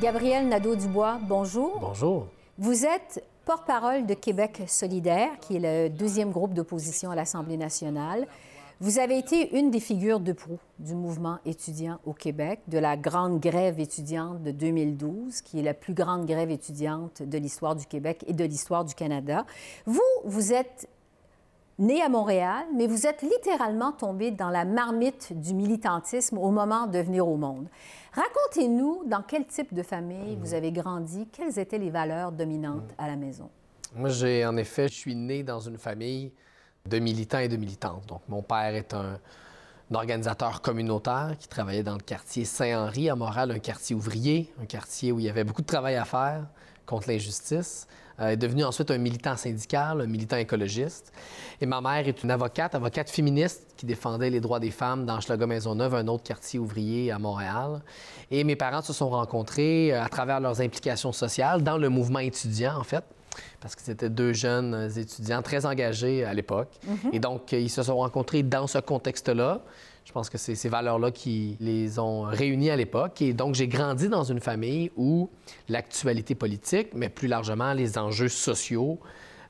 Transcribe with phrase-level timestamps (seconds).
[0.00, 1.76] Gabriel Nadeau-Dubois, bonjour.
[1.80, 2.28] Bonjour.
[2.56, 8.28] Vous êtes porte-parole de Québec solidaire, qui est le deuxième groupe d'opposition à l'Assemblée nationale.
[8.80, 12.96] Vous avez été une des figures de proue du mouvement étudiant au Québec, de la
[12.96, 17.84] grande grève étudiante de 2012, qui est la plus grande grève étudiante de l'histoire du
[17.84, 19.46] Québec et de l'histoire du Canada.
[19.84, 20.88] Vous, vous êtes
[21.78, 26.86] né à Montréal, mais vous êtes littéralement tombé dans la marmite du militantisme au moment
[26.86, 27.68] de venir au monde.
[28.12, 33.06] Racontez-nous dans quel type de famille vous avez grandi, quelles étaient les valeurs dominantes à
[33.06, 33.48] la maison.
[33.94, 36.32] Moi, j'ai en effet, je suis né dans une famille
[36.86, 38.06] de militants et de militantes.
[38.06, 39.18] Donc, mon père est un,
[39.90, 45.12] organisateur communautaire qui travaillait dans le quartier Saint-Henri à Montréal, un quartier ouvrier, un quartier
[45.12, 46.46] où il y avait beaucoup de travail à faire
[46.84, 47.86] contre l'injustice.
[48.20, 51.12] Euh, est devenu ensuite un militant syndical, un militant écologiste.
[51.60, 55.20] Et ma mère est une avocate, avocate féministe qui défendait les droits des femmes dans
[55.20, 57.80] Schlager-Maisonneuve, un autre quartier ouvrier à Montréal.
[58.30, 62.20] Et mes parents se sont rencontrés euh, à travers leurs implications sociales dans le mouvement
[62.20, 63.04] étudiant, en fait
[63.60, 66.70] parce que c'était deux jeunes étudiants très engagés à l'époque.
[66.84, 67.10] Mhm.
[67.12, 69.60] Et donc, ils se sont rencontrés dans ce contexte-là.
[70.08, 73.20] Je pense que c'est ces valeurs-là qui les ont réunis à l'époque.
[73.20, 75.28] Et donc, j'ai grandi dans une famille où
[75.68, 78.98] l'actualité politique, mais plus largement les enjeux sociaux,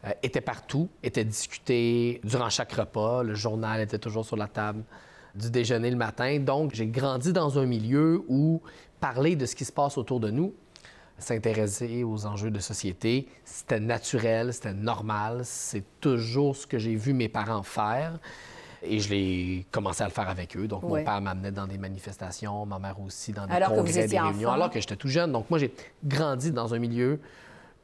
[0.04, 3.22] euh, étaient partout, étaient discutés durant chaque repas.
[3.22, 4.82] Le journal était toujours sur la table
[5.36, 6.40] du déjeuner le matin.
[6.40, 8.60] Donc, j'ai grandi dans un milieu où
[8.98, 10.52] parler de ce qui se passe autour de nous,
[11.18, 13.28] s'intéresser aux enjeux de société.
[13.44, 15.42] C'était naturel, c'était normal.
[15.44, 18.18] C'est toujours ce que j'ai vu mes parents faire.
[18.82, 20.68] Et je l'ai commencé à le faire avec eux.
[20.68, 24.50] Donc, mon père m'amenait dans des manifestations, ma mère aussi dans des congrès, des réunions,
[24.50, 25.32] alors que j'étais tout jeune.
[25.32, 25.72] Donc, moi, j'ai
[26.04, 27.20] grandi dans un milieu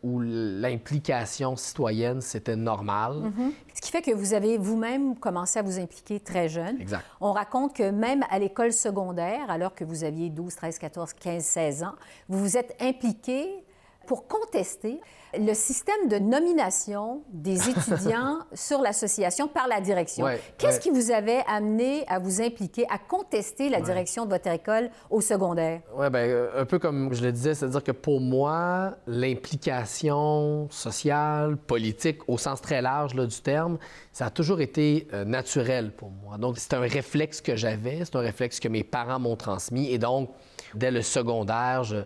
[0.05, 3.15] où l'implication citoyenne, c'était normal.
[3.15, 3.53] Mhm.
[3.73, 6.79] Ce qui fait que vous avez vous-même commencé à vous impliquer très jeune.
[6.79, 7.03] Exact.
[7.23, 11.43] On raconte que même à l'école secondaire, alors que vous aviez 12, 13, 14, 15,
[11.43, 11.95] 16 ans,
[12.29, 13.64] vous vous êtes impliqué
[14.07, 15.01] pour contester
[15.39, 20.27] le système de nomination des étudiants sur l'association par la direction.
[20.59, 24.91] Qu'est-ce qui vous avait amené à vous impliquer, à contester la direction de votre école
[25.11, 25.81] au secondaire?
[25.97, 31.57] Oui, bien, euh, un peu comme je le disais, c'est-à-dire que pour moi, l'implication sociale,
[31.57, 33.79] politique, au sens très large là, du terme,
[34.13, 36.39] ça a toujours été euh, naturel pour moi.
[36.39, 39.91] Donc, c'est un réflexe que j'avais, c'est un réflexe que mes parents m'ont transmis.
[39.91, 40.31] Et donc,
[40.75, 41.97] dès le secondaire, je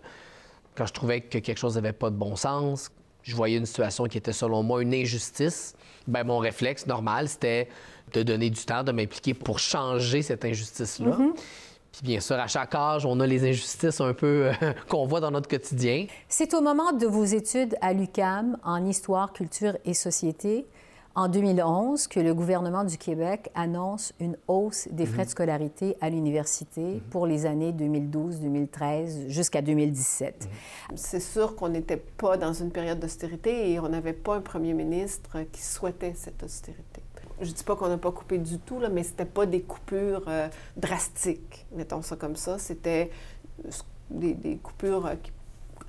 [0.78, 2.90] quand je trouvais que quelque chose n'avait pas de bon sens,
[3.24, 5.74] je voyais une situation qui était selon moi une injustice,
[6.06, 7.68] ben mon réflexe normal, c'était
[8.12, 11.10] de donner du temps, de m'impliquer pour changer cette injustice-là.
[11.10, 11.32] Mm-hmm.
[11.92, 15.20] Puis bien sûr, à chaque âge, on a les injustices un peu euh, qu'on voit
[15.20, 16.06] dans notre quotidien.
[16.28, 20.64] C'est au moment de vos études à l'UCAM en histoire, culture et société
[21.18, 25.30] en 2011 que le gouvernement du Québec annonce une hausse des frais de mhm.
[25.30, 27.00] scolarité à l'université mhm.
[27.10, 30.48] pour les années 2012, 2013 jusqu'à 2017.
[30.48, 30.96] Mhm.
[30.96, 34.74] C'est sûr qu'on n'était pas dans une période d'austérité et on n'avait pas un premier
[34.74, 37.02] ministre qui souhaitait cette austérité.
[37.40, 40.22] Je dis pas qu'on n'a pas coupé du tout, là, mais c'était pas des coupures
[40.28, 40.46] euh,
[40.76, 42.60] drastiques, mettons ça comme ça.
[42.60, 43.10] C'était
[44.08, 45.14] des, coupures euh,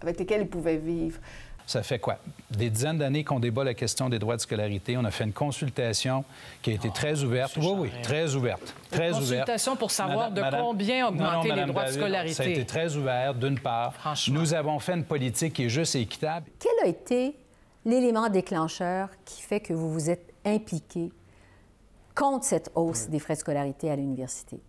[0.02, 1.20] avec lesquelles ils pouvaient vivre.
[1.70, 2.18] Ça fait quoi?
[2.50, 4.98] Des dizaines d'années qu'on débat la question des droits de scolarité.
[4.98, 6.26] On a fait une consultation
[6.64, 7.56] qui a été très ouverte.
[7.58, 8.74] Oui, oui, très ouverte.
[8.90, 12.34] Très une consultation pour savoir de combien augmenter les droits de scolarité.
[12.34, 13.94] Ça a été très ouvert, d'une part.
[14.32, 16.50] Nous avons fait une politique qui est juste et équitable.
[16.58, 17.36] Quel a été
[17.86, 21.12] l'élément déclencheur qui fait que vous vous êtes impliqué
[22.16, 24.60] contre cette hausse des frais de scolarité à l'université?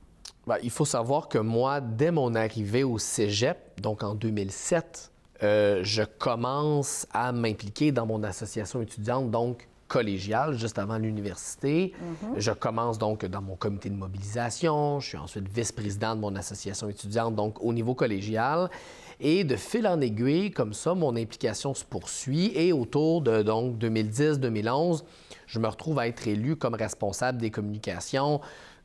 [0.47, 5.11] Bien, il faut savoir que moi, dès mon arrivée au cégep, donc en 2007,
[5.43, 11.93] euh, je commence à m'impliquer dans mon association étudiante, donc collégiale, juste avant l'université.
[12.01, 12.35] Mhm.
[12.39, 15.01] Je commence donc dans mon comité de mobilisation.
[15.01, 18.71] Je suis ensuite vice-président de mon association étudiante, donc au niveau collégial.
[19.19, 22.53] Et de fil en aiguille, comme ça, mon implication se poursuit.
[22.55, 25.03] Et autour de donc 2010-2011,
[25.47, 28.41] je me retrouve à être élu comme responsable des communications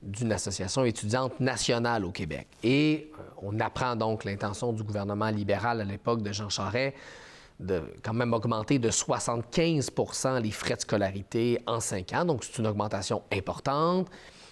[0.05, 2.47] d'une association étudiante nationale au Québec.
[2.63, 6.95] Et euh, on apprend donc l'intention du gouvernement libéral à l'époque de Jean Charest
[7.59, 12.25] de quand même augmenter de 75% les frais de scolarité en cinq ans.
[12.25, 14.07] Donc, c'est une augmentation importante,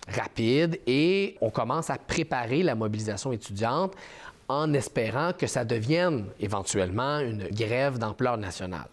[0.07, 3.94] rapide, et on commence à préparer la mobilisation étudiante
[4.47, 8.88] en espérant que ça devienne éventuellement une grève d'ampleur nationale.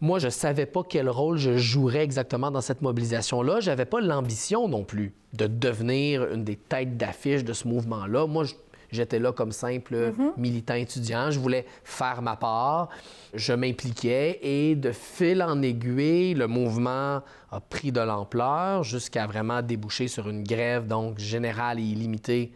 [0.00, 3.60] Moi, je ne savais pas quel rôle je jouerais exactement dans cette mobilisation-là.
[3.60, 8.26] Je n'avais pas l'ambition non plus de devenir une des têtes d'affiche de ce mouvement-là.
[8.26, 8.44] Moi,
[8.90, 10.32] j'étais là comme simple mhm.
[10.38, 11.30] militant étudiant.
[11.30, 12.88] Je voulais faire ma part.
[13.34, 17.20] Je m'impliquais et de fil en aiguille, le mouvement
[17.50, 22.52] a pris de l'ampleur jusqu'à vraiment déboucher sur une grève donc générale et illimitée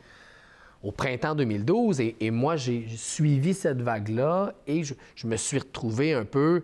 [0.82, 2.00] au printemps 2012.
[2.00, 6.62] Et, moi, j'ai suivi cette vague-là et je, me suis retrouvé un peu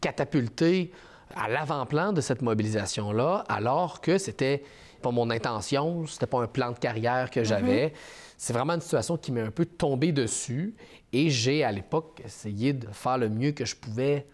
[0.00, 0.92] catapulté
[1.34, 4.62] à l'avant-plan de cette mobilisation-là, alors que c'était
[5.00, 7.88] pas mon intention, c'était pas un plan de carrière que j'avais.
[7.88, 8.34] Mm-hmm.
[8.36, 10.74] C'est vraiment une situation qui m'est un peu tombée dessus
[11.12, 14.26] et j'ai à l'époque essayé de faire le mieux que je pouvais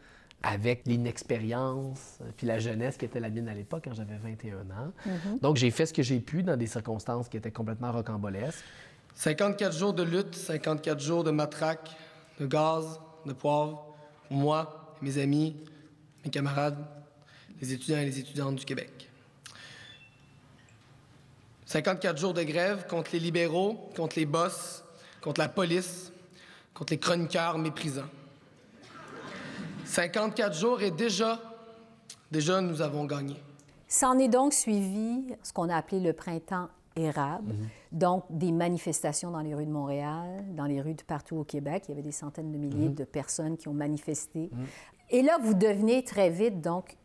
[0.43, 4.93] avec l'inexpérience puis la jeunesse qui était la mienne à l'époque quand j'avais 21 ans.
[5.07, 5.41] Mm-hmm.
[5.41, 8.65] Donc j'ai fait ce que j'ai pu dans des circonstances qui étaient complètement rocambolesques.
[9.15, 11.97] 54 jours de lutte, 54 jours de matraque,
[12.39, 13.97] de gaz, de poivre,
[14.31, 15.57] moi, mes amis,
[16.25, 16.79] mes camarades,
[17.61, 19.09] les étudiants et les étudiantes du Québec.
[21.67, 24.85] 54 jours de grève contre les libéraux, contre les boss,
[25.21, 26.13] contre la police,
[26.73, 28.09] contre les chroniqueurs méprisants.
[29.85, 31.41] 54 jours et déjà,
[32.31, 33.37] déjà, nous avons gagné.
[33.89, 37.53] S'en est donc suivi ce qu'on a appelé le printemps érable.
[37.53, 37.69] Mhm.
[37.93, 41.85] Donc, des manifestations dans les rues de Montréal, dans les rues de partout au Québec.
[41.87, 42.95] Il y avait des centaines de milliers mhm.
[42.95, 44.51] de personnes qui ont manifesté.
[44.53, 44.67] Mhm.
[45.11, 46.97] Et là, vous devenez très vite, donc,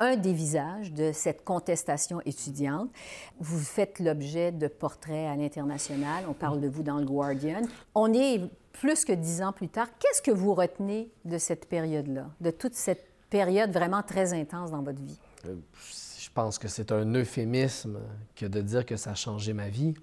[0.00, 2.88] un des visages de cette contestation étudiante.
[3.40, 6.24] Vous faites l'objet de portraits à l'international.
[6.28, 7.62] On parle de vous dans le Guardian.
[7.96, 8.42] On est
[8.72, 9.88] plus que dix ans plus tard.
[9.98, 14.82] Qu'est-ce que vous retenez de cette période-là, de toute cette période vraiment très intense dans
[14.82, 15.18] votre vie?
[15.46, 15.56] Euh,
[16.38, 17.98] pense que c'est un euphémisme
[18.36, 19.94] que de dire que ça a changé ma vie.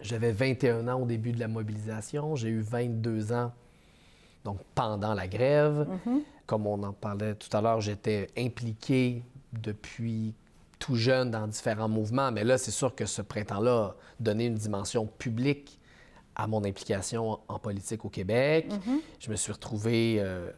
[0.00, 3.52] J'avais 21 ans au début de la mobilisation, j'ai eu 22 ans
[4.42, 5.86] donc pendant la grève.
[5.86, 6.20] Mm-hmm.
[6.46, 10.32] Comme on en parlait tout à l'heure, j'étais impliqué depuis
[10.78, 14.54] tout jeune dans différents mouvements, mais là, c'est sûr que ce printemps-là a donné une
[14.54, 15.78] dimension publique
[16.36, 18.70] à mon implication en politique au Québec.
[18.70, 19.00] Mm-hmm.
[19.18, 20.50] Je me suis retrouvé euh,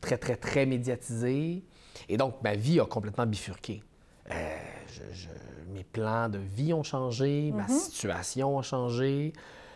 [0.00, 1.62] très, très, très médiatisé.
[2.08, 3.82] Et donc, ma vie a complètement bifurqué.
[4.30, 4.56] Euh,
[5.72, 7.68] mes plans de vie ont changé, ma mhm.
[7.68, 9.32] situation a changé.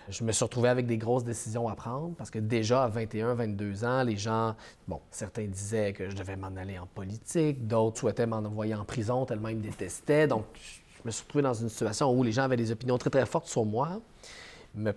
[0.08, 3.34] Je me suis retrouvé avec des grosses décisions à prendre parce que déjà à 21,
[3.34, 4.54] 22 ans, les gens,
[4.86, 8.84] bon, certains disaient que je devais m'en aller en politique, d'autres souhaitaient m'en envoyer en
[8.84, 10.26] prison tellement ils me détestaient.
[10.26, 13.10] Donc, je me suis retrouvé dans une situation où les gens avaient des opinions très,
[13.10, 14.00] très fortes sur moi,
[14.74, 14.92] me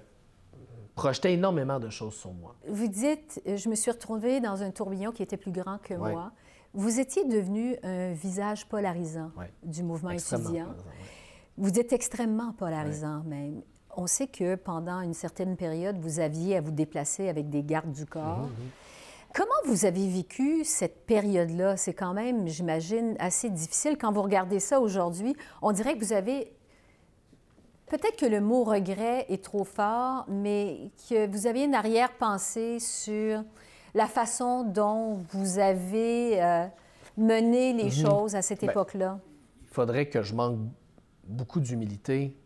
[0.96, 2.56] projetaient énormément de choses sur moi.
[2.68, 6.32] Vous dites, je me suis retrouvé dans un tourbillon qui était plus grand que moi.
[6.74, 9.32] Vous étiez devenu un visage polarisant
[9.64, 10.74] du mouvement étudiant.
[11.58, 13.62] Vous êtes extrêmement polarisant même.
[13.98, 17.92] On sait que pendant une certaine période, vous aviez à vous déplacer avec des gardes
[17.92, 18.38] du corps.
[18.38, 18.70] Mhm, mhm.
[19.34, 21.78] Comment vous avez vécu cette période-là?
[21.78, 23.98] C'est quand même, j'imagine, assez difficile.
[23.98, 26.54] Quand vous regardez ça aujourd'hui, on dirait que vous avez
[27.88, 33.44] peut-être que le mot regret est trop fort, mais que vous aviez une arrière-pensée sur
[33.94, 36.66] la façon dont vous avez euh,
[37.18, 37.92] mené les mhm.
[37.92, 39.20] choses à cette ben, époque-là?
[39.64, 40.60] Il faudrait que je manque
[41.26, 42.38] beaucoup d'humilité.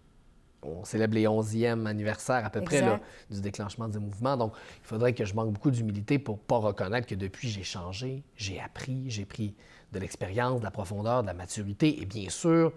[0.62, 3.00] On célèbre les 11e anniversaires à peu près
[3.30, 4.36] du déclenchement du mouvement.
[4.36, 7.64] Donc, il faudrait que je manque beaucoup d'humilité pour ne pas reconnaître que depuis, j'ai
[7.64, 9.56] changé, j'ai appris, j'ai pris
[9.92, 12.02] de l'expérience, de la profondeur, de la maturité.
[12.02, 12.74] Et bien sûr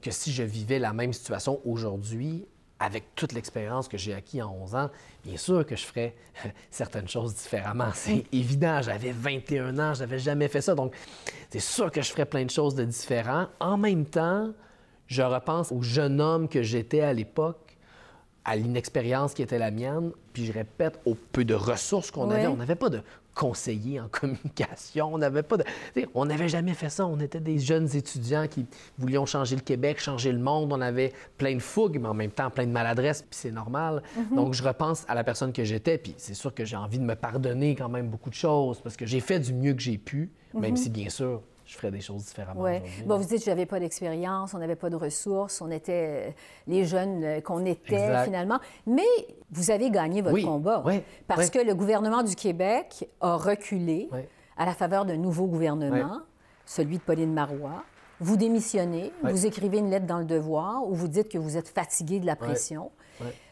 [0.00, 2.46] que si je vivais la même situation aujourd'hui,
[2.80, 4.90] avec toute l'expérience que j'ai acquis en 11 ans,
[5.24, 6.14] bien sûr que je ferais
[6.70, 7.90] certaines choses différemment.
[7.94, 10.94] C'est évident, j'avais 21 ans, je n'avais jamais fait ça, donc
[11.50, 13.46] c'est sûr que je ferais plein de choses de différents.
[13.58, 14.52] En même temps,
[15.06, 17.68] je repense au jeune homme que j'étais à l'époque
[18.44, 22.46] à l'inexpérience qui était la mienne, puis je répète, au peu de ressources qu'on avait.
[22.46, 23.02] On n'avait pas de
[23.38, 25.64] conseiller en communication, on n'avait pas de...
[26.14, 27.06] On n'avait jamais fait ça.
[27.06, 28.66] On était des jeunes étudiants qui
[28.98, 30.72] voulions changer le Québec, changer le monde.
[30.72, 34.02] On avait plein de fougue, mais en même temps plein de maladresse, puis c'est normal.
[34.18, 34.34] Mm-hmm.
[34.34, 37.04] Donc, je repense à la personne que j'étais, puis c'est sûr que j'ai envie de
[37.04, 39.98] me pardonner quand même beaucoup de choses, parce que j'ai fait du mieux que j'ai
[39.98, 40.76] pu, même mm-hmm.
[40.76, 42.62] si, bien sûr, je ferais des choses différemment.
[42.62, 42.80] Oui.
[43.04, 46.30] Bon, vous dites que j'avais pas d'expérience, on n'avait pas de ressources, on était euh,
[46.66, 48.58] les jeunes euh, qu'on était finalement.
[48.86, 49.02] Mais
[49.50, 50.82] vous avez gagné votre combat.
[50.86, 51.02] Oui.
[51.26, 54.08] Parce que le gouvernement du Québec a reculé
[54.56, 56.20] à la faveur d'un nouveau gouvernement,
[56.64, 57.84] celui de Pauline Marois.
[58.18, 61.68] Vous démissionnez, vous écrivez une lettre dans le devoir où vous dites que vous êtes
[61.68, 62.90] fatigué de la pression.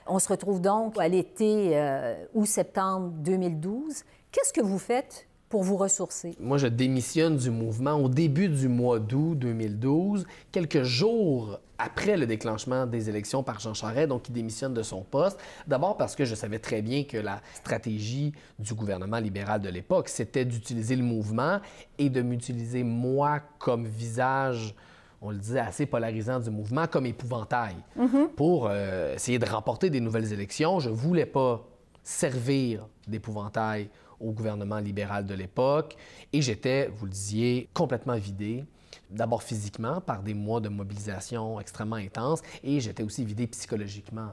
[0.07, 4.05] On se retrouve donc à l'été euh, août-septembre 2012.
[4.33, 6.35] Qu'est-ce que vous faites pour vous ressourcer?
[6.41, 12.27] Moi, je démissionne du mouvement au début du mois d'août 2012, quelques jours après le
[12.27, 15.39] déclenchement des élections par Jean Charest, donc il démissionne de son poste.
[15.67, 20.09] D'abord parce que je savais très bien que la stratégie du gouvernement libéral de l'époque,
[20.09, 21.61] c'était d'utiliser le mouvement
[21.99, 24.75] et de m'utiliser moi comme visage
[25.23, 28.29] on le disait, assez polarisant du mouvement, comme épouvantail, mm-hmm.
[28.37, 30.79] pour euh, essayer de remporter des nouvelles élections.
[30.79, 31.67] Je ne voulais pas
[32.03, 33.89] servir d'épouvantail
[34.21, 35.97] au gouvernement libéral de l'époque.
[36.33, 38.65] Et j'étais, vous le disiez, complètement vidé.
[39.11, 44.33] D'abord physiquement, par des mois de mobilisation extrêmement intense, et j'étais aussi vidé psychologiquement.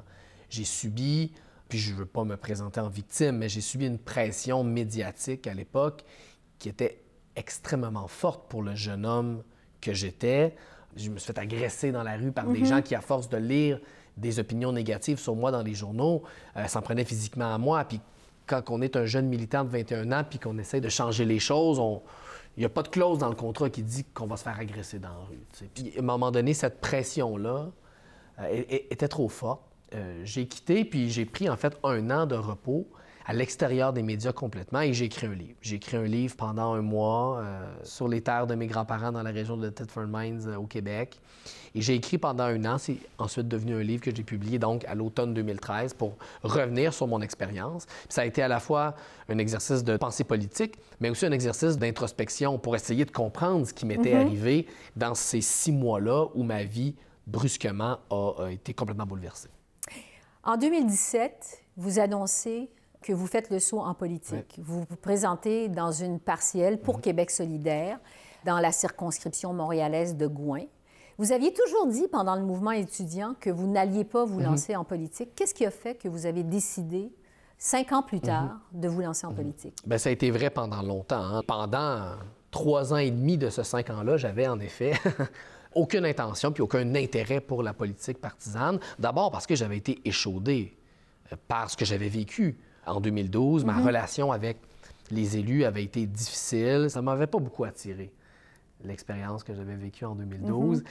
[0.49, 1.31] j'ai subi,
[1.69, 5.47] puis je ne veux pas me présenter en victime, mais j'ai subi une pression médiatique
[5.47, 6.03] à l'époque
[6.59, 7.03] qui était
[7.35, 9.43] extrêmement forte pour le jeune homme
[9.81, 10.55] que j'étais.
[10.95, 12.65] Je me suis fait agresser dans la rue par des mhm.
[12.65, 13.79] gens qui, à force de lire
[14.17, 16.23] des opinions négatives sur moi dans les journaux,
[16.55, 17.83] euh, s'en prenaient physiquement à moi.
[17.83, 17.99] Puis
[18.47, 21.39] quand on est un jeune militant de 21 ans puis qu'on essaie de changer les
[21.39, 21.81] choses,
[22.57, 24.59] il n'y a pas de clause dans le contrat qui dit qu'on va se faire
[24.59, 25.67] agresser dans la rue.
[25.73, 27.71] Puis à un moment donné, cette pression-là
[28.39, 29.61] euh, était trop forte.
[29.93, 32.87] Euh, j'ai quitté, puis j'ai pris en fait un an de repos
[33.25, 35.55] à l'extérieur des médias complètement et j'ai écrit un livre.
[35.61, 39.23] J'ai écrit un livre pendant un mois euh, sur les terres de mes grands-parents dans
[39.23, 41.19] la région de Thetford Mines euh, au Québec.
[41.73, 42.77] Et j'ai écrit pendant un an.
[42.77, 47.07] C'est ensuite devenu un livre que j'ai publié donc à l'automne 2013 pour revenir sur
[47.07, 47.85] mon expérience.
[48.09, 48.95] Ça a été à la fois
[49.29, 53.73] un exercice de pensée politique, mais aussi un exercice d'introspection pour essayer de comprendre ce
[53.73, 54.25] qui m'était mm-hmm.
[54.25, 59.49] arrivé dans ces six mois-là où ma vie brusquement a été complètement bouleversée.
[60.43, 62.69] En 2017, vous annoncez
[63.03, 64.59] que vous faites le saut en politique.
[64.63, 67.01] Vous vous présentez dans une partielle pour mhm.
[67.01, 67.99] Québec solidaire,
[68.45, 70.63] dans la circonscription montréalaise de Gouin.
[71.19, 74.45] Vous aviez toujours dit pendant le mouvement étudiant que vous n'alliez pas vous mhm.
[74.45, 75.35] lancer en politique.
[75.35, 77.11] Qu'est-ce qui a fait que vous avez décidé,
[77.57, 78.81] cinq ans plus tard, mhm.
[78.81, 79.75] de vous lancer en politique?
[79.85, 81.23] Bien, ça a été vrai pendant longtemps.
[81.23, 81.41] Hein.
[81.45, 82.15] Pendant
[82.49, 84.93] trois ans et demi de ce cinq ans-là, j'avais en effet
[85.75, 88.79] aucune intention puis aucun intérêt pour la politique partisane.
[88.97, 90.77] D'abord parce que j'avais été échaudé
[91.31, 93.65] euh, par ce que j'avais vécu en 2012.
[93.65, 93.85] Ma mhm.
[93.85, 94.57] relation avec
[95.11, 96.87] les élus avait été difficile.
[96.89, 98.11] Ça ne m'avait pas beaucoup attiré,
[98.83, 100.79] l'expérience que j'avais vécue en 2012.
[100.79, 100.85] Mhm.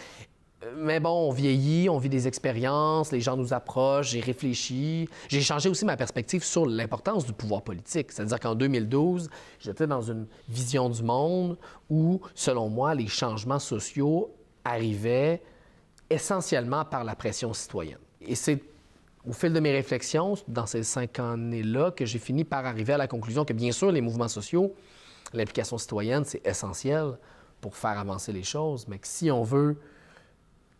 [0.64, 5.08] Euh, mais bon, on vieillit, on vit des expériences, les gens nous approchent, j'ai réfléchi.
[5.28, 8.12] J'ai changé aussi ma perspective sur l'importance du pouvoir politique.
[8.12, 11.58] C'est-à-dire qu'en 2012, j'étais dans une vision du monde
[11.90, 14.30] où, selon moi, les changements sociaux
[14.64, 15.42] arrivaient
[16.10, 17.98] essentiellement par la pression citoyenne.
[18.20, 18.62] Et c'est
[19.26, 22.98] au fil de mes réflexions, dans ces cinq années-là, que j'ai fini par arriver à
[22.98, 24.74] la conclusion que, bien sûr, les mouvements sociaux,
[25.32, 27.18] l'implication citoyenne, c'est essentiel
[27.60, 29.78] pour faire avancer les choses, mais que si on veut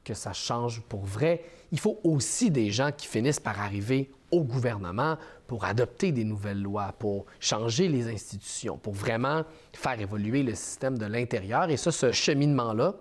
[0.05, 4.43] que ça change pour vrai, il faut aussi des gens qui finissent par arriver au
[4.43, 10.55] gouvernement pour adopter des nouvelles lois, pour changer les institutions, pour vraiment faire évoluer le
[10.55, 11.71] système de l'intérieur.
[11.71, 12.95] Et ça, ce cheminement-là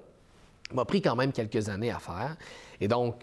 [0.73, 2.37] m'a pris quand même quelques années à faire.
[2.79, 3.15] Et donc,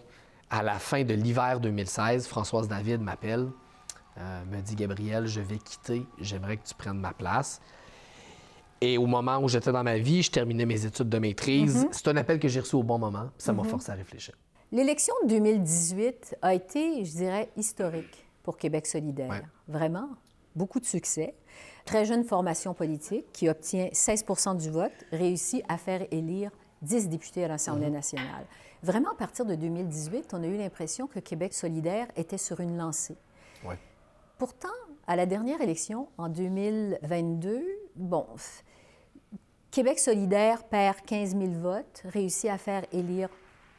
[0.49, 3.47] à la fin de l'hiver 2016, Françoise David m'appelle,
[4.17, 7.61] euh, me dit Gabriel, je vais quitter, j'aimerais que tu prennes ma place.
[8.81, 11.83] Et au moment où j'étais dans ma vie, je terminais mes études de maîtrise.
[11.83, 11.89] Mhm.
[11.91, 13.69] C'est un appel que j'ai reçu au bon moment, ça m'a mhm.
[13.69, 14.35] forcé à réfléchir.
[14.71, 19.43] L'élection de 2018 a été, je dirais, historique pour Québec solidaire.
[19.67, 20.09] Vraiment,
[20.55, 21.33] beaucoup de succès.
[21.85, 26.51] Très jeune formation politique qui obtient 16% du vote, réussit à faire élire
[26.81, 27.93] 10 députés à l'Assemblée mhm.
[27.93, 28.45] nationale.
[28.81, 32.77] Vraiment, à partir de 2018, on a eu l'impression que Québec solidaire était sur une
[32.77, 33.17] lancée.
[34.37, 34.69] Pourtant,
[35.05, 37.61] à la dernière élection, en 2022,
[37.97, 38.25] bon,
[39.69, 43.29] Québec solidaire perd 15 000 votes, réussit à faire élire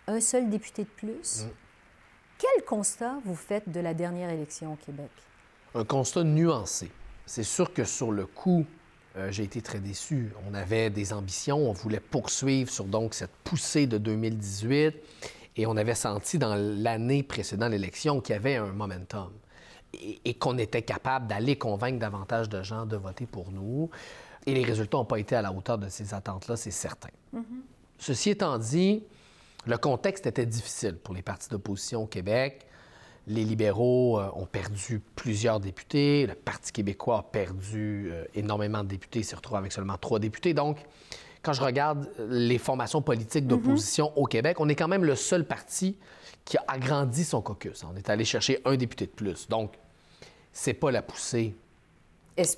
[0.07, 1.45] un seul député de plus.
[1.45, 1.50] Mm.
[2.38, 5.11] Quel constat vous faites de la dernière élection au Québec?
[5.75, 6.90] Un constat nuancé.
[7.25, 8.66] C'est sûr que sur le coup,
[9.17, 10.33] euh, j'ai été très déçu.
[10.49, 14.95] On avait des ambitions, on voulait poursuivre sur donc cette poussée de 2018
[15.57, 19.31] et on avait senti dans l'année précédant l'élection qu'il y avait un momentum
[19.93, 23.90] et, qu'on était capable d'aller convaincre davantage de gens de voter pour nous.
[24.47, 27.11] Et les résultats n'ont pas été à la hauteur de ces attentes-là, c'est certain.
[27.35, 27.43] Mm-hmm.
[27.99, 29.02] Ceci étant dit,
[29.67, 32.67] le contexte était difficile pour les partis d'opposition au Québec.
[33.27, 36.27] Les libéraux euh, ont perdu plusieurs députés.
[36.27, 40.55] Le Parti québécois a perdu euh, énormément de députés, s'est retrouvé avec seulement trois députés.
[40.55, 40.79] Donc,
[41.43, 44.23] quand je regarde euh, les formations politiques d'opposition mm-hmm.
[44.23, 45.97] au Québec, on est quand même le seul parti
[46.45, 47.85] qui a agrandi son caucus.
[47.85, 49.49] On est allé chercher un député de plus.
[49.49, 49.75] Donc,
[50.53, 51.55] c'est pas la poussée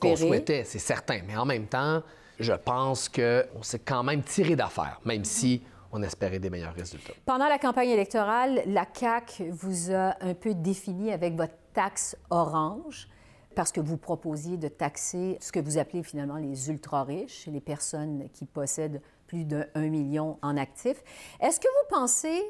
[0.01, 1.21] qu'on souhaitait, c'est certain.
[1.27, 2.03] Mais en même temps,
[2.39, 7.13] je pense qu'on s'est quand même tiré d'affaire, même si on espérait des meilleurs résultats.
[7.27, 13.09] Pendant la campagne électorale, la CAQ vous a un peu défini avec votre taxe orange
[13.55, 18.29] parce que vous proposiez de taxer ce que vous appelez finalement les ultra-riches, les personnes
[18.33, 21.03] qui possèdent plus de 1 million en actifs.
[21.41, 22.43] Est-ce que vous pensez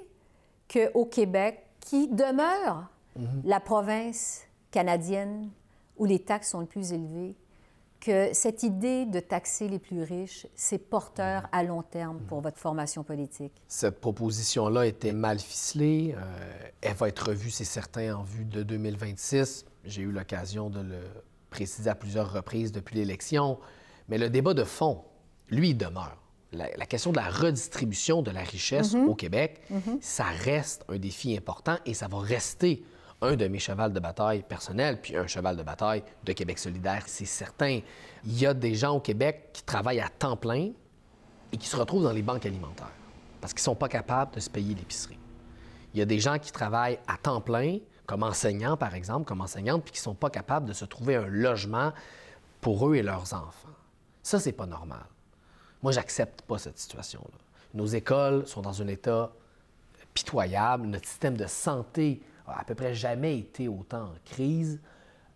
[0.72, 3.42] qu'au Québec, qui demeure mhm.
[3.44, 5.50] la province canadienne
[5.96, 7.37] où les taxes sont les plus élevées,
[8.02, 12.59] que cette idée de taxer les plus riches, c'est porteur à long terme pour votre
[12.59, 13.52] formation politique?
[13.68, 16.14] Cette proposition-là était mal ficelée.
[16.16, 19.64] Euh, elle va être revue, c'est certain, en vue de 2026.
[19.85, 20.99] J'ai eu l'occasion de le
[21.49, 23.59] préciser à plusieurs reprises depuis l'élection.
[24.09, 25.04] Mais le débat de fond,
[25.49, 26.18] lui, demeure.
[26.52, 29.06] La, question de la redistribution de la richesse mm-hmm.
[29.06, 29.99] au Québec, mm-hmm.
[30.02, 32.82] ça reste un défi important et ça va rester
[33.23, 37.05] un de mes chevals de bataille personnels, puis un cheval de bataille de Québec solidaire,
[37.07, 37.81] c'est certain.
[38.25, 40.71] Il y a des gens au Québec qui travaillent à temps plein
[41.52, 42.91] et qui se retrouvent dans les banques alimentaires
[43.41, 45.19] parce qu'ils ne sont pas capables de se payer l'épicerie.
[45.95, 49.41] Il y a des gens qui travaillent à temps plein, comme enseignants, par exemple, comme
[49.41, 51.93] enseignantes, puis qui ne sont pas capables de se trouver un logement
[52.61, 53.69] pour eux et leurs enfants.
[54.23, 55.05] Ça, c'est pas normal.
[55.83, 57.38] Moi, j'accepte pas cette situation-là.
[57.75, 59.33] Nos écoles sont dans un état
[60.14, 60.87] pitoyable.
[60.87, 64.80] Notre système de santé à peu près jamais été autant en crise.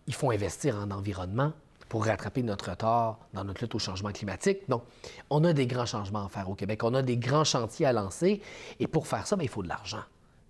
[0.07, 1.53] Il faut investir en environnement
[1.89, 4.67] pour rattraper notre retard dans notre lutte au changement climatique.
[4.67, 4.83] Donc,
[5.29, 6.83] on a des grands changements à faire au Québec.
[6.83, 8.41] On a des grands chantiers à lancer.
[8.79, 10.03] Et pour faire ça, bien, il faut de l'argent.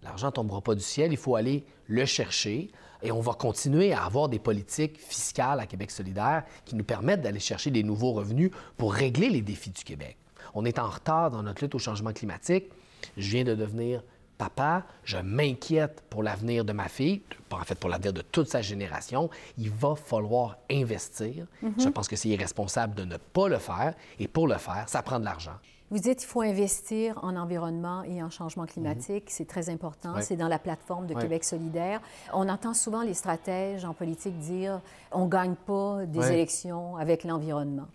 [0.03, 1.11] L'argent ne tombera pas du ciel.
[1.11, 2.71] Il faut aller le chercher.
[3.03, 7.21] Et on va continuer à avoir des politiques fiscales à Québec solidaire qui nous permettent
[7.21, 10.17] d'aller chercher des nouveaux revenus pour régler les défis du Québec.
[10.55, 12.71] On est en retard dans notre lutte au changement climatique.
[13.15, 14.01] Je viens de devenir
[14.38, 18.62] papa, je m'inquiète pour l'avenir de ma fille, en fait pour l'avenir de toute sa
[18.62, 19.29] génération.
[19.58, 21.48] Il va falloir investir.
[21.62, 21.74] Mhm.
[21.77, 23.94] Je pense que c'est irresponsable de ne pas le faire.
[24.20, 25.56] Et pour le faire, ça prend de l'argent.
[25.89, 29.25] Vous dites qu'il faut investir en environnement et en changement climatique.
[29.25, 29.29] Mhm.
[29.29, 30.15] C'est très important.
[30.22, 32.01] C'est dans la plateforme de Québec solidaire.
[32.34, 37.24] On entend souvent les stratèges en politique dire on ne gagne pas des élections avec
[37.24, 37.88] l'environnement.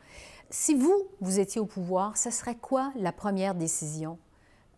[0.48, 4.18] Si vous, vous étiez au pouvoir, ce serait quoi la première décision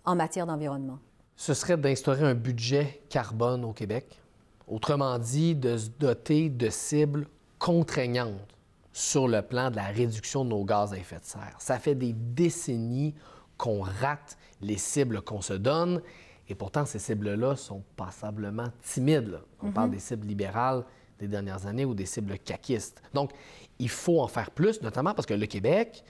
[0.04, 0.99] en matière d'environnement?
[1.36, 4.20] Ce serait d'instaurer un budget carbone au Québec.
[4.66, 7.26] Autrement dit, de se doter de cibles
[7.58, 8.56] contraignantes
[8.92, 11.56] sur le plan de la réduction de nos gaz à effet de serre.
[11.58, 13.14] Ça fait des décennies
[13.56, 16.00] qu'on rate les cibles qu'on se donne
[16.48, 19.40] et pourtant ces cibles-là sont passablement timides.
[19.62, 19.94] On parle mhm.
[19.94, 20.84] des cibles libérales
[21.18, 23.02] des dernières années ou des cibles caquistes.
[23.12, 23.30] Donc,
[23.78, 26.04] il faut en faire plus, notamment parce que le Québec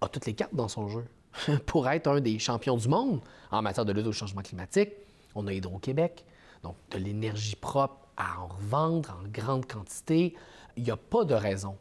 [0.00, 1.04] a toutes les cartes dans son jeu.
[1.66, 4.90] Pour être un des champions du monde en matière de lutte au changement climatique,
[5.34, 6.24] on a Hydro-Québec,
[6.62, 10.34] donc de l'énergie propre à en revendre en grande quantité,
[10.76, 11.76] il n'y a pas de raison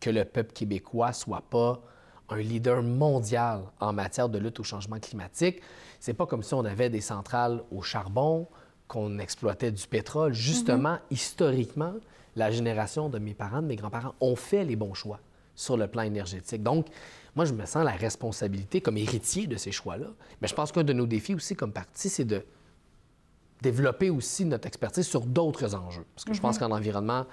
[0.00, 1.80] que le peuple québécois soit pas
[2.28, 5.60] un leader mondial en matière de lutte au changement climatique.
[6.00, 8.48] C'est pas comme si on avait des centrales au charbon,
[8.88, 10.32] qu'on exploitait du pétrole.
[10.32, 11.00] Justement, mhm.
[11.10, 11.94] historiquement,
[12.36, 15.20] la génération de mes parents, de mes grands-parents ont fait les bons choix
[15.56, 16.62] sur le plan énergétique.
[16.62, 16.86] Donc,
[17.34, 20.08] moi, je me sens la responsabilité comme héritier de ces choix-là.
[20.40, 22.44] Mais je pense qu'un de nos défis aussi comme parti, c'est de
[23.62, 26.04] développer aussi notre expertise sur d'autres enjeux.
[26.14, 26.68] Parce que je pense mhm.
[26.68, 27.26] qu'en environnement,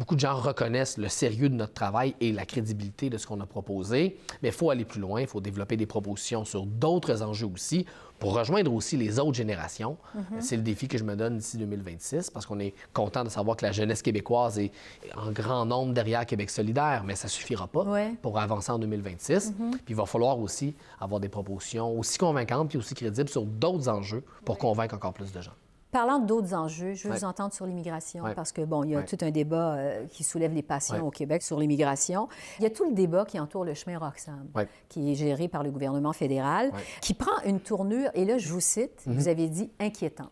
[0.00, 3.38] beaucoup de gens reconnaissent le sérieux de notre travail et la crédibilité de ce qu'on
[3.40, 7.22] a proposé, mais il faut aller plus loin, il faut développer des propositions sur d'autres
[7.22, 7.84] enjeux aussi
[8.18, 9.98] pour rejoindre aussi les autres générations.
[10.14, 10.40] Mhm.
[10.40, 13.58] C'est le défi que je me donne d'ici 2026 parce qu'on est content de savoir
[13.58, 14.72] que la jeunesse québécoise est
[15.16, 17.84] en grand nombre derrière Québec solidaire, mais ça ne suffira pas
[18.22, 19.52] pour avancer en 2026.
[19.58, 19.70] Mhm.
[19.72, 23.90] Puis il va falloir aussi avoir des propositions aussi convaincantes puis aussi crédibles sur d'autres
[23.90, 25.52] enjeux pour convaincre encore plus de gens.
[25.90, 29.02] Parlant d'autres enjeux, je veux vous entendre sur l'immigration parce que, bon, il y a
[29.02, 32.28] tout un débat euh, qui soulève les passions au Québec sur l'immigration.
[32.58, 34.48] Il y a tout le débat qui entoure le chemin Roxham,
[34.88, 38.60] qui est géré par le gouvernement fédéral, qui prend une tournure, et là, je vous
[38.60, 39.14] cite, mhm.
[39.14, 40.30] vous avez dit inquiétante.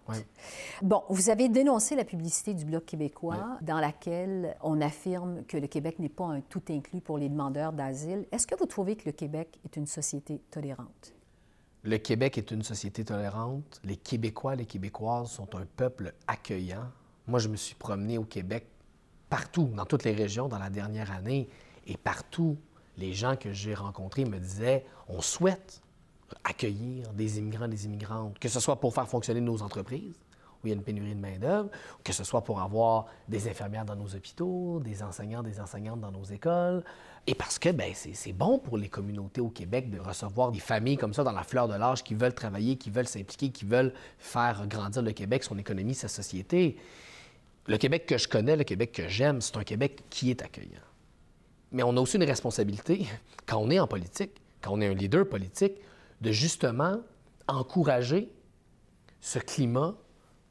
[0.83, 5.67] Bon, vous avez dénoncé la publicité du Bloc québécois dans laquelle on affirme que le
[5.67, 8.27] Québec n'est pas un tout inclus pour les demandeurs d'asile.
[8.33, 11.18] Est-ce que vous trouvez que le Québec est une société tolérante?
[11.85, 13.81] Le Québec est une société tolérante.
[13.85, 16.91] Les Québécois, les Québécoises sont un peuple accueillant.
[17.27, 18.67] Moi, je me suis promené au Québec
[19.29, 21.49] partout, dans toutes les régions, dans la dernière année,
[21.87, 22.57] et partout,
[22.97, 25.81] les gens que j'ai rencontrés me disaient on souhaite
[26.45, 30.19] accueillir des immigrants, des immigrantes, que ce soit pour faire fonctionner nos entreprises,
[30.63, 31.71] où il y a une pénurie de main-d'œuvre,
[32.03, 36.11] que ce soit pour avoir des infirmières dans nos hôpitaux, des enseignants, des enseignantes dans
[36.11, 36.83] nos écoles,
[37.29, 40.97] et parce que ben, c'est bon pour les communautés au Québec de recevoir des familles
[40.97, 43.93] comme ça dans la fleur de l'âge qui veulent travailler, qui veulent s'impliquer, qui veulent
[44.19, 46.79] faire grandir le Québec, son économie, sa société.
[47.67, 50.81] Le Québec que je connais, le Québec que j'aime, c'est un Québec qui est accueillant.
[51.71, 53.07] Mais on a aussi une responsabilité,
[53.45, 55.75] quand on est en politique, quand on est un leader politique,
[56.23, 56.97] de justement
[57.47, 58.33] encourager
[59.21, 59.95] ce climat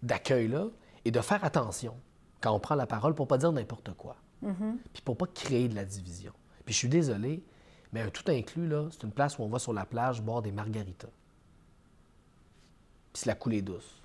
[0.03, 0.67] d'accueil-là
[1.05, 1.95] et de faire attention
[2.39, 4.15] quand on prend la parole pour pas dire n'importe quoi.
[4.45, 4.75] Mm-hmm.
[4.93, 6.33] Puis pour pas créer de la division.
[6.67, 7.41] Puis je suis désolé,
[7.93, 10.41] mais un tout inclus, là, c'est une place où on va sur la plage boire
[10.41, 11.07] des margaritas.
[13.13, 14.03] Puis c'est la coulée douce.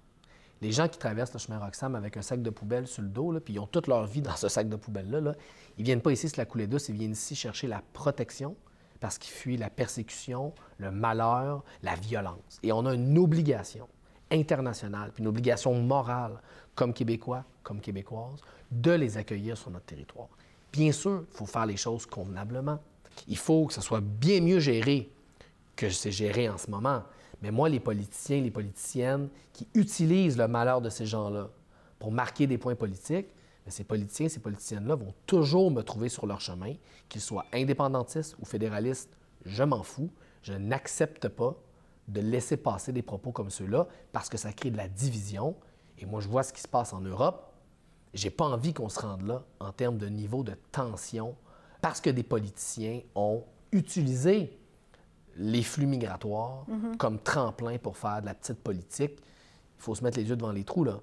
[0.61, 3.33] Les gens qui traversent le chemin Roxham avec un sac de poubelle sur le dos,
[3.33, 5.35] là, puis ils ont toute leur vie dans ce sac de poubelle-là, là,
[5.77, 8.55] ils viennent pas ici sur la coulée douce, ils viennent ici chercher la protection
[9.01, 12.61] parce qu'ils fuient la persécution, le malheur, la violence.
[12.63, 13.89] Et on a une obligation
[14.31, 16.41] internationale, puis une obligation morale,
[16.77, 20.29] comme Québécois, comme Québécoises, de les accueillir sur notre territoire.
[20.73, 22.79] Bien sûr, il faut faire les choses convenablement.
[23.29, 25.13] Il faut que ça soit bien mieux géré
[25.77, 27.03] que c'est géré en ce moment.
[27.43, 31.49] Mais moi, les politiciens, les politiciennes qui utilisent le malheur de ces gens-là
[31.99, 33.27] pour marquer des points politiques,
[33.65, 36.75] mais ces politiciens, ces politiciennes-là vont toujours me trouver sur leur chemin,
[37.09, 39.11] qu'ils soient indépendantistes ou fédéralistes,
[39.45, 40.11] je m'en fous.
[40.43, 41.55] Je n'accepte pas
[42.09, 45.55] de laisser passer des propos comme ceux-là parce que ça crée de la division.
[45.99, 47.52] Et moi, je vois ce qui se passe en Europe.
[48.15, 51.35] J'ai pas envie qu'on se rende là en termes de niveau de tension
[51.81, 54.57] parce que des politiciens ont utilisé
[55.37, 56.97] les flux migratoires mhm.
[56.97, 59.19] comme tremplin pour faire de la petite politique.
[59.79, 61.01] Il faut se mettre les yeux devant les trous, là.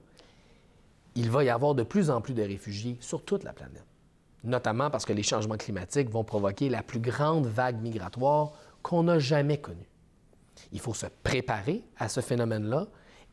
[1.15, 3.83] Il va y avoir de plus en plus de réfugiés sur toute la planète,
[4.43, 8.51] notamment parce que les changements climatiques vont provoquer la plus grande vague migratoire
[8.83, 9.89] qu'on n'a jamais connue.
[10.71, 12.87] Il faut se préparer à ce phénomène-là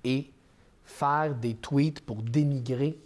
[0.05, 0.33] et
[0.85, 2.99] faire des tweets pour dénigrer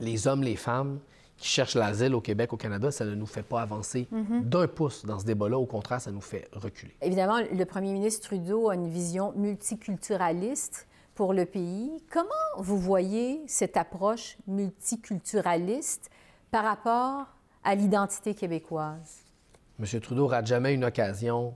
[0.00, 1.00] les hommes, les femmes
[1.36, 4.44] qui cherchent l'asile au Québec, au Canada, ça ne nous fait pas avancer mhm.
[4.44, 5.58] d'un pouce dans ce débat-là.
[5.58, 6.94] Au contraire, ça nous fait reculer.
[7.02, 12.02] Évidemment, le premier ministre Trudeau a une vision multiculturaliste pour le pays.
[12.10, 12.28] Comment
[12.58, 16.10] vous voyez cette approche multiculturaliste
[16.50, 17.26] par rapport
[17.64, 19.24] à l'identité québécoise?
[19.80, 20.00] M.
[20.00, 21.54] Trudeau rate jamais une occasion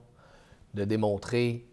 [0.73, 1.65] de démontrer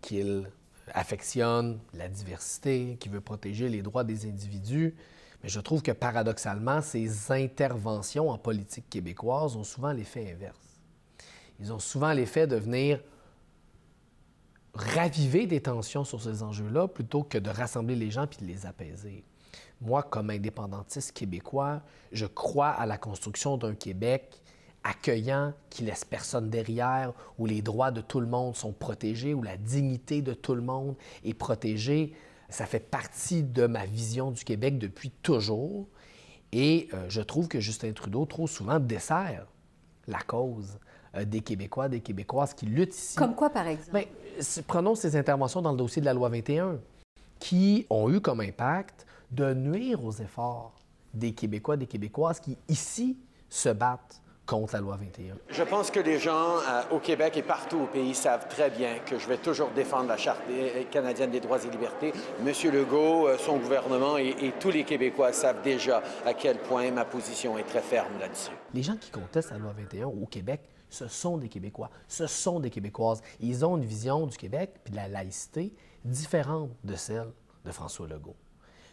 [0.00, 0.48] qu'il
[0.94, 4.94] affectionne la diversité, qu'il veut protéger les droits des individus.
[5.42, 10.80] Mais je trouve que paradoxalement, ces interventions en politique québécoise ont souvent l'effet inverse.
[11.60, 13.00] Ils ont souvent l'effet de venir
[14.74, 18.66] raviver des tensions sur ces enjeux-là plutôt que de rassembler les gens puis de les
[18.66, 19.24] apaiser.
[19.80, 24.42] Moi, comme indépendantiste québécois, je crois à la construction d'un Québec
[24.84, 29.42] accueillant, qui laisse personne derrière, où les droits de tout le monde sont protégés, où
[29.42, 32.14] la dignité de tout le monde est protégée.
[32.48, 35.86] Ça fait partie de ma vision du Québec depuis toujours.
[36.52, 39.46] Et euh, je trouve que Justin Trudeau, trop souvent, dessert
[40.06, 40.78] la cause
[41.14, 43.16] euh, des Québécois, des Québécoises qui luttent ici.
[43.16, 43.92] Comme quoi, par exemple?
[43.92, 44.06] Bien,
[44.66, 46.78] prenons ces interventions dans le dossier de la loi 21,
[47.38, 50.74] qui ont eu comme impact de nuire aux efforts
[51.14, 55.34] des Québécois, des Québécoises qui, ici, se battent contre la loi 21.
[55.50, 58.98] Je pense que les gens euh, au Québec et partout au pays savent très bien
[59.04, 60.40] que je vais toujours défendre la Charte
[60.90, 62.14] canadienne des droits et libertés.
[62.42, 66.90] Monsieur Legault, euh, son gouvernement et, et, tous les Québécois savent déjà à quel point
[66.90, 68.52] ma position est très ferme là-dessus.
[68.72, 72.58] Les gens qui contestent la loi 21 au Québec, ce sont des Québécois, ce sont
[72.58, 73.20] des Québécoises.
[73.40, 77.28] Ils ont une vision du Québec et de la laïcité différente de celle
[77.66, 78.36] de François Legault.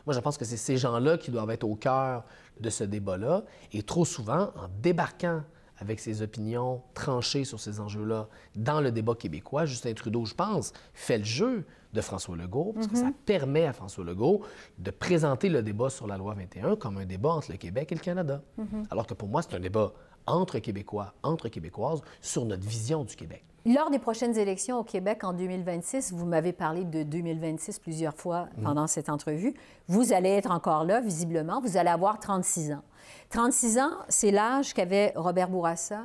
[0.06, 2.26] Moi, je pense que c'est ces gens-là qui doivent être au cœur
[2.60, 3.44] de ce débat-là.
[3.74, 5.44] Et trop souvent, en débarquant
[5.78, 10.72] avec ses opinions tranchées sur ces enjeux-là dans le débat québécois, Justin Trudeau, je pense,
[10.94, 13.13] fait le jeu de François Legault, parce que ça mhm.
[13.25, 14.41] permet à François Legault
[14.77, 17.95] de présenter le débat sur la loi 21 comme un débat entre le Québec et
[17.95, 18.41] le Canada.
[18.58, 18.84] Mhm.
[18.91, 19.93] Alors que pour moi, c'est un débat
[20.27, 23.43] entre Québécois, entre Québécoises, sur notre vision du Québec.
[23.65, 28.47] Lors des prochaines élections au Québec en 2026, vous m'avez parlé de 2026 plusieurs fois
[28.58, 28.63] mm.
[28.63, 29.55] pendant cette entrevue.
[29.88, 31.62] Vous allez être encore là, visiblement.
[31.62, 32.84] Vous allez avoir 36 ans.
[33.29, 36.03] 36 ans, c'est l'âge qu'avait Robert Bourassa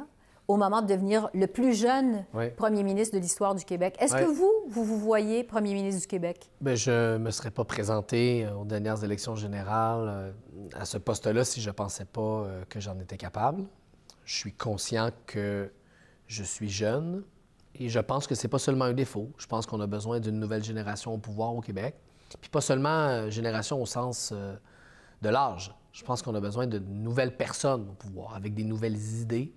[0.51, 2.25] au moment de devenir le plus jeune
[2.57, 3.97] premier ministre de l'histoire du Québec.
[4.01, 6.51] Est-ce que vous, vous vous voyez premier ministre du Québec?
[6.61, 10.33] Bien, je ne me serais pas présenté euh, aux dernières élections générales euh,
[10.75, 13.63] à ce poste-là si je ne pensais pas euh, que j'en étais capable.
[14.25, 15.71] Je suis conscient que
[16.27, 17.23] je suis jeune,
[17.77, 19.31] et je pense que c'est pas seulement un défaut.
[19.39, 21.95] Je pense qu'on a besoin d'une nouvelle génération au pouvoir au Québec.
[22.41, 25.73] Puis pas seulement génération au sens de l'âge.
[25.93, 29.53] Je pense qu'on a besoin de nouvelles personnes au pouvoir, avec des nouvelles idées.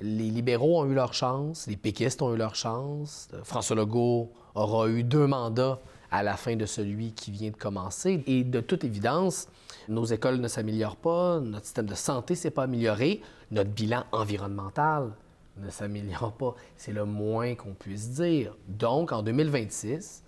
[0.00, 3.28] Les libéraux ont eu leur chance, les péquistes ont eu leur chance.
[3.42, 5.80] François Legault aura eu deux mandats
[6.10, 8.22] à la fin de celui qui vient de commencer.
[8.26, 9.48] Et de toute évidence,
[9.88, 14.04] nos écoles ne s'améliorent pas, notre système de santé ne s'est pas amélioré, notre bilan
[14.12, 15.12] environnemental
[15.56, 16.54] ne s'améliore pas.
[16.76, 18.56] C'est le moins qu'on puisse dire.
[18.68, 20.22] Donc, en 2026,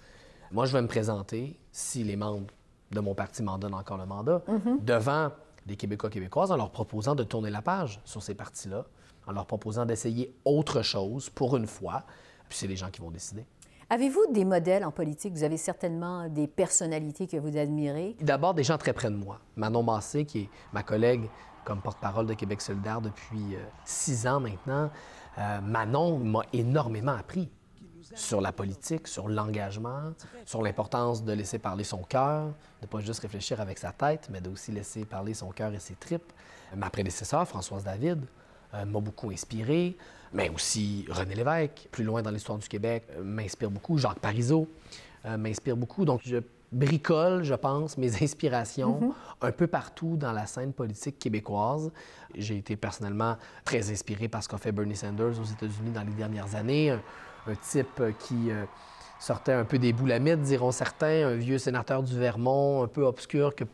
[0.51, 2.49] moi, je vais me présenter, si les membres
[2.91, 4.79] de mon parti m'en donnent encore le mandat, mhm.
[4.83, 5.31] devant
[5.67, 8.85] les Québécois québécoises en leur proposant de tourner la page sur ces partis-là,
[9.31, 12.03] en leur proposant d'essayer autre chose pour une fois.
[12.49, 13.47] Puis c'est les gens qui vont décider.
[13.89, 15.33] Avez-vous des modèles en politique?
[15.33, 18.17] Vous avez certainement des personnalités que vous admirez.
[18.21, 19.41] D'abord, des gens très près de moi.
[19.57, 21.29] Manon Massé, qui est ma collègue
[21.65, 24.91] comme porte-parole de Québec solidaire depuis euh, six ans maintenant.
[25.39, 27.49] Euh, Manon m'a énormément appris
[28.15, 30.13] sur la politique, sur l'engagement,
[30.45, 34.29] sur l'importance de laisser parler son cœur, de ne pas juste réfléchir avec sa tête,
[34.31, 36.33] mais d'aussi laisser parler son cœur et ses tripes.
[36.75, 38.25] Ma prédécesseur, Françoise David,
[38.75, 39.97] euh, m'a beaucoup inspiré,
[40.33, 43.99] mais aussi René Lévesque, plus loin dans l'histoire du Québec, m'inspire beaucoup.
[43.99, 44.69] Jacques Parizeau
[45.25, 46.07] m'inspire beaucoup.
[46.07, 46.41] Donc, je
[46.73, 49.13] bricole, je pense, mes inspirations mhm.
[49.41, 51.91] un peu partout dans la scène politique québécoise.
[52.35, 56.13] J'ai été personnellement très inspiré par ce qu'a fait Bernie Sanders aux États-Unis dans les
[56.13, 57.01] dernières années, un,
[57.69, 58.65] type qui euh,
[59.19, 63.55] sortait un peu des boulamites, diront certains, un vieux sénateur du Vermont, un peu obscur
[63.55, 63.65] que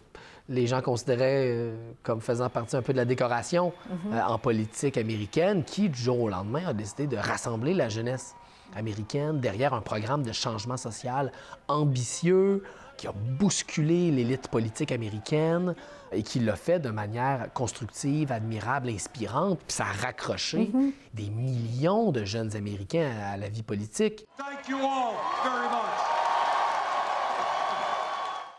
[0.49, 4.13] les gens considéraient euh, comme faisant partie un peu de la décoration Mhm.
[4.15, 8.35] euh, en politique américaine, qui, du jour au lendemain, a décidé de rassembler la jeunesse
[8.75, 11.33] américaine derrière un programme de changement social
[11.69, 12.63] ambitieux
[12.97, 15.75] qui a bousculé l'élite politique américaine
[16.13, 19.59] et qui l'a fait de manière constructive, admirable, inspirante.
[19.67, 20.93] Puis ça a raccroché Mhm.
[21.13, 24.27] des millions de jeunes Américains à à la vie politique.
[24.39, 26.06] Thank you all very much.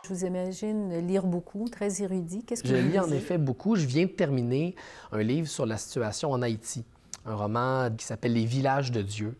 [0.08, 2.42] Je vous imagine lire beaucoup, très érudit.
[2.42, 3.76] Qu'est-ce que Je lis en effet beaucoup.
[3.76, 4.74] Je viens de terminer
[5.12, 6.84] un livre sur la situation en Haïti,
[7.26, 9.36] un roman qui s'appelle Les villages de Dieu.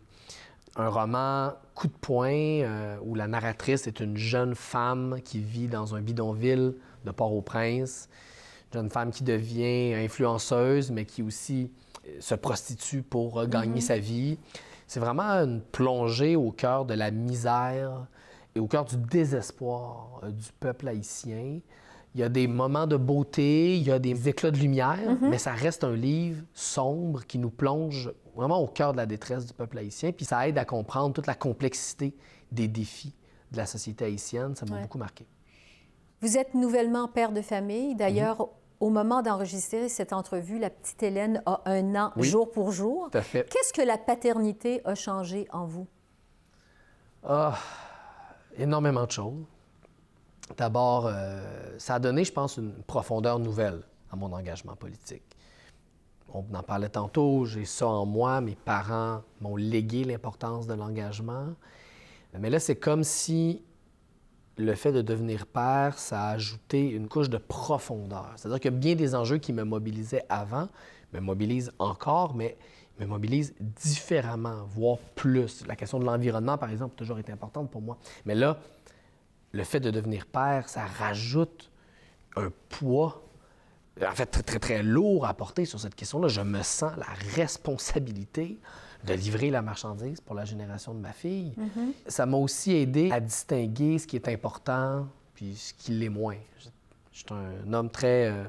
[0.75, 5.67] Un roman coup de poing euh, où la narratrice est une jeune femme qui vit
[5.67, 8.07] dans un bidonville de Port-au-Prince.
[8.67, 11.71] Une jeune femme qui devient influenceuse, mais qui aussi
[12.07, 14.37] euh, se prostitue pour euh, gagner sa vie.
[14.85, 18.05] C'est vraiment une plongée au cœur de la misère
[18.55, 21.59] et au cœur du désespoir euh, du peuple haïtien.
[22.15, 25.37] Il y a des moments de beauté, il y a des éclats de lumière, mais
[25.37, 29.53] ça reste un livre sombre qui nous plonge vraiment au cœur de la détresse du
[29.53, 30.11] peuple haïtien.
[30.11, 32.15] Puis ça aide à comprendre toute la complexité
[32.51, 33.13] des défis
[33.51, 34.55] de la société haïtienne.
[34.55, 34.81] Ça m'a Ouais.
[34.81, 35.27] beaucoup marqué.
[36.21, 37.95] Vous êtes nouvellement père de famille.
[37.95, 38.47] D'ailleurs, Mhm.
[38.79, 42.27] au moment d'enregistrer cette entrevue, la petite Hélène a un an Oui.
[42.27, 43.09] jour pour jour.
[43.11, 43.47] Tout à fait.
[43.49, 45.85] Qu'est-ce que la paternité a changé en vous?
[47.23, 47.55] Ah,
[48.57, 49.45] énormément de choses.
[50.57, 53.81] D'abord, euh, ça a donné, je pense, une profondeur nouvelle
[54.11, 55.23] à mon engagement politique.
[56.33, 61.47] On en parlait tantôt, j'ai ça en moi, mes parents m'ont légué l'importance de l'engagement.
[62.37, 63.63] Mais là, c'est comme si
[64.57, 68.33] le fait de devenir père, ça a ajouté une couche de profondeur.
[68.35, 70.67] C'est-à-dire que bien des enjeux qui me mobilisaient avant
[71.13, 72.57] me mobilisent encore, mais
[72.99, 75.65] me mobilisent différemment, voire plus.
[75.67, 77.97] La question de l'environnement, par exemple, a toujours été importante pour moi.
[78.25, 78.57] Mais là,
[79.51, 81.71] le fait de devenir père, ça rajoute
[82.35, 83.23] un poids,
[84.05, 86.27] en fait, très, très, très lourd à porter sur cette question-là.
[86.27, 88.59] Je me sens la responsabilité
[89.05, 91.53] de livrer la marchandise pour la génération de ma fille.
[92.07, 96.35] Ça m'a aussi aidé à distinguer ce qui est important puis ce qui l'est moins.
[96.59, 96.67] Je,
[97.13, 98.43] je suis un homme très euh,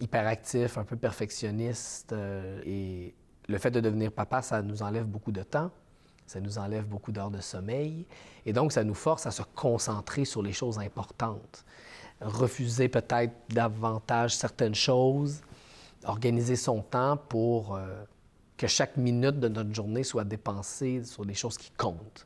[0.00, 3.14] hyperactif, un peu perfectionniste euh, et
[3.48, 5.70] le fait de devenir papa, ça nous enlève beaucoup de temps.
[6.26, 8.06] Ça nous enlève beaucoup d'heures de sommeil.
[8.46, 11.64] Et donc, ça nous force à se concentrer sur les choses importantes.
[12.20, 15.40] Refuser peut-être davantage certaines choses,
[16.04, 18.04] organiser son temps pour euh,
[18.56, 22.24] que chaque minute de notre journée soit dépensée sur les choses qui comptent.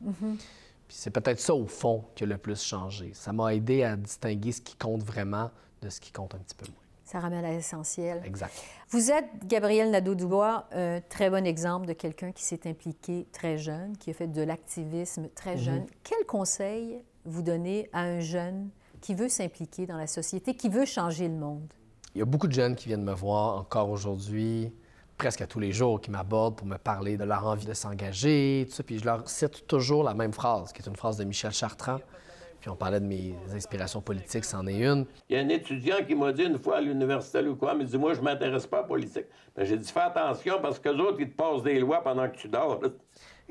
[0.86, 3.12] Puis c'est peut-être ça, au fond, qui a le plus changé.
[3.14, 5.50] Ça m'a aidé à distinguer ce qui compte vraiment
[5.80, 6.83] de ce qui compte un petit peu moins.
[7.04, 8.22] Ça ramène à l'essentiel.
[8.24, 8.52] Exact.
[8.88, 13.96] Vous êtes, Gabriel Nadeau-Dubois, un très bon exemple de quelqu'un qui s'est impliqué très jeune,
[13.98, 15.84] qui a fait de l'activisme très jeune.
[16.02, 18.70] Quel conseil vous donnez à un jeune
[19.02, 21.70] qui veut s'impliquer dans la société, qui veut changer le monde?
[22.14, 24.72] Il y a beaucoup de jeunes qui viennent me voir encore aujourd'hui,
[25.18, 28.64] presque à tous les jours, qui m'abordent pour me parler de leur envie de s'engager,
[28.68, 28.82] tout ça.
[28.82, 31.98] Puis je leur cite toujours la même phrase, qui est une phrase de Michel Chartrand.
[32.64, 35.04] Puis on parlait de mes inspirations politiques, c'en est une.
[35.28, 37.84] Il y a un étudiant qui m'a dit une fois à l'université ou quoi, mais
[37.84, 39.26] dit Moi, je m'intéresse pas à la politique.
[39.54, 42.38] Ben, j'ai dit Fais attention parce que autres, ils te passent des lois pendant que
[42.38, 42.80] tu dors.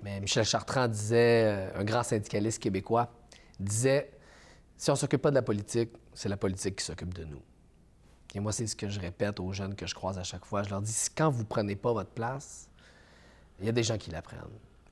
[0.01, 3.07] Mais Michel Chartrand disait, euh, un grand syndicaliste québécois,
[3.59, 4.09] disait
[4.77, 7.43] si on s'occupe pas de la politique, c'est la politique qui s'occupe de nous.
[8.33, 10.63] Et moi, c'est ce que je répète aux jeunes que je croise à chaque fois.
[10.63, 12.67] Je leur dis quand vous prenez pas votre place,
[13.59, 14.39] il y a des gens qui la prennent.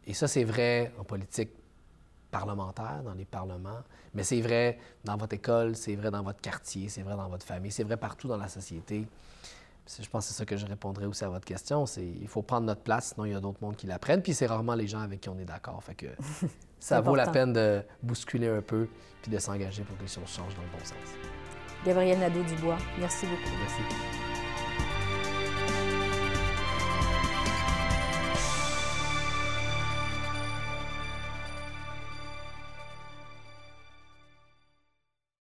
[0.05, 1.49] Et ça, c'est vrai en politique
[2.31, 3.81] parlementaire, dans les parlements,
[4.13, 7.45] mais c'est vrai dans votre école, c'est vrai dans votre quartier, c'est vrai dans votre
[7.45, 9.05] famille, c'est vrai partout dans la société.
[9.87, 11.85] Je pense que c'est ça que je répondrai aussi à votre question.
[11.85, 14.21] C'est il faut prendre notre place, sinon il y a d'autres mondes qui la prennent.
[14.21, 15.83] Puis c'est rarement les gens avec qui on est d'accord.
[15.83, 16.07] Fait que
[16.79, 18.87] ça vaut la peine de bousculer un peu
[19.21, 20.95] puis de s'engager pour que les choses changent dans le bon sens.
[21.85, 23.55] Gabriel Nadeau-Dubois, merci beaucoup.
[23.59, 24.30] Merci.